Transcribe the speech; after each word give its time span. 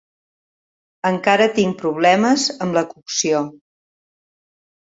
Encara 1.09 1.47
tinc 1.59 1.77
problemes 1.83 2.47
amb 2.67 2.79
la 2.79 2.85
cocció. 2.95 3.47